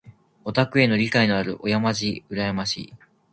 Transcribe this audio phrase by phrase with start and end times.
[0.45, 2.93] オタクへの理解のある親まじ羨ましい。